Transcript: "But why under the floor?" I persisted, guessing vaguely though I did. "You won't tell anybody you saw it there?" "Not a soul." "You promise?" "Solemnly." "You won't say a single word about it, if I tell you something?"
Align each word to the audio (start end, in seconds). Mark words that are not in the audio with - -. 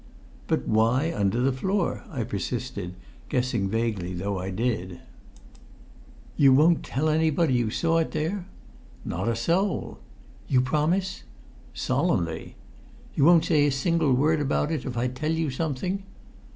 "But 0.47 0.67
why 0.67 1.13
under 1.15 1.39
the 1.41 1.51
floor?" 1.53 2.05
I 2.09 2.23
persisted, 2.23 2.95
guessing 3.29 3.69
vaguely 3.69 4.15
though 4.15 4.39
I 4.39 4.49
did. 4.49 4.99
"You 6.35 6.53
won't 6.53 6.81
tell 6.81 7.07
anybody 7.07 7.53
you 7.53 7.69
saw 7.69 7.99
it 7.99 8.09
there?" 8.09 8.47
"Not 9.05 9.27
a 9.27 9.35
soul." 9.35 9.99
"You 10.47 10.59
promise?" 10.61 11.21
"Solemnly." 11.75 12.55
"You 13.13 13.25
won't 13.25 13.45
say 13.45 13.67
a 13.67 13.71
single 13.71 14.13
word 14.13 14.41
about 14.41 14.71
it, 14.71 14.85
if 14.85 14.97
I 14.97 15.07
tell 15.07 15.31
you 15.33 15.51
something?" 15.51 16.01